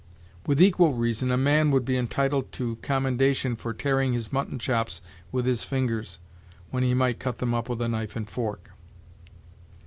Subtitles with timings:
[0.47, 4.99] With equal reason a man would be entitled to commendation for tearing his mutton chops
[5.31, 6.17] with his fingers,
[6.71, 8.71] when he might cut them up with a knife and fork.